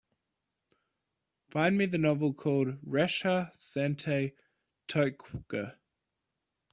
[1.51, 4.33] Find me the novel called Ressha Sentai
[4.87, 5.75] ToQger